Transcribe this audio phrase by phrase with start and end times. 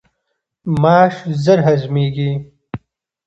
[0.81, 2.31] ماش ژر هضمیږي.